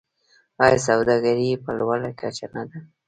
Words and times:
آیا 0.63 0.77
سوداګري 0.87 1.45
یې 1.51 1.57
په 1.63 1.71
لوړه 1.79 2.09
کچه 2.19 2.47
نه 2.53 2.63
ده؟ 2.69 2.79